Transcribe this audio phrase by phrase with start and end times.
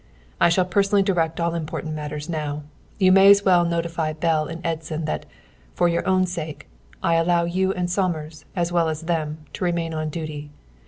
[0.39, 2.63] "I shall personally direct all important matters now.
[2.97, 5.27] You may as well notify Bell and Edson that
[5.75, 6.67] (for your own sake)
[7.03, 10.49] I allow you and Somers, as well as them, to remain on duty.